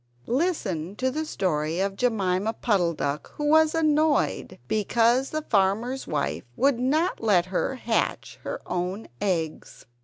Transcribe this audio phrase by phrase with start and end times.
[0.25, 6.43] Listen to the story of Jemima Puddle duck, who was annoyed because the farmer's wife
[6.55, 9.85] would not let her hatch her own eggs.